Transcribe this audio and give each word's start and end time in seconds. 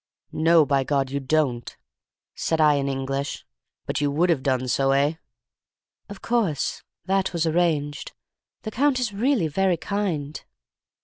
"'No, 0.31 0.65
by 0.65 0.83
God 0.83 1.11
you 1.11 1.19
don't!' 1.19 1.77
said 2.33 2.59
I 2.59 2.73
in 2.73 2.89
English. 2.89 3.45
'But 3.85 4.01
you 4.01 4.09
would 4.09 4.31
have 4.31 4.41
done 4.41 4.67
so, 4.67 4.93
eh?' 4.93 5.17
"'Of 6.09 6.23
course. 6.23 6.81
That 7.05 7.33
was 7.33 7.45
arranged. 7.45 8.13
The 8.63 8.71
Count 8.71 8.99
is 8.99 9.13
really 9.13 9.47
very 9.47 9.77
kind. 9.77 10.43